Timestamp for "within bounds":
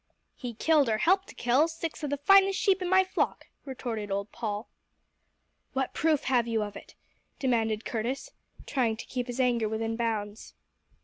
9.69-10.55